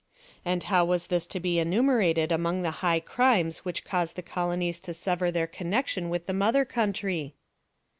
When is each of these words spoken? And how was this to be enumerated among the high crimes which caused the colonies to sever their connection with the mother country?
And 0.43 0.63
how 0.63 0.83
was 0.83 1.05
this 1.05 1.27
to 1.27 1.39
be 1.39 1.59
enumerated 1.59 2.31
among 2.31 2.63
the 2.63 2.71
high 2.81 2.99
crimes 2.99 3.59
which 3.59 3.85
caused 3.85 4.15
the 4.15 4.23
colonies 4.23 4.79
to 4.79 4.95
sever 4.95 5.29
their 5.29 5.45
connection 5.45 6.09
with 6.09 6.25
the 6.25 6.33
mother 6.33 6.65
country? 6.65 7.35